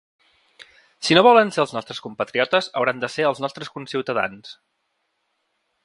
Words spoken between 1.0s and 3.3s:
Si no volen ser els nostres compatriotes, hauran de ser